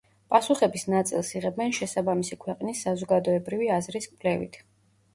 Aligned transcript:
პასუხების 0.33 0.85
ნაწილს 0.93 1.29
იღებენ 1.35 1.77
შესაბამისი 1.81 2.41
ქვეყნის 2.47 2.83
საზოგადოებრივი 2.89 3.73
აზრის 3.81 4.13
კვლევით. 4.19 4.63